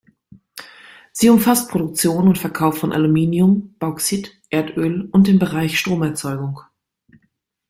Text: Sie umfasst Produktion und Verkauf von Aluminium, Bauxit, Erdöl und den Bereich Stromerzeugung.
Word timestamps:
Sie 1.11 1.29
umfasst 1.29 1.69
Produktion 1.69 2.27
und 2.27 2.39
Verkauf 2.39 2.79
von 2.79 2.91
Aluminium, 2.91 3.75
Bauxit, 3.77 4.33
Erdöl 4.49 5.07
und 5.11 5.27
den 5.27 5.37
Bereich 5.37 5.77
Stromerzeugung. 5.79 6.59